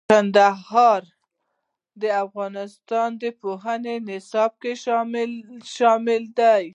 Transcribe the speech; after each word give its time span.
کندهار 0.09 1.01
د 2.01 2.03
افغانستان 2.25 3.09
د 3.21 3.23
پوهنې 3.41 3.95
نصاب 4.09 4.51
کې 4.61 4.73
شامل 5.73 6.21
دي. 6.39 6.65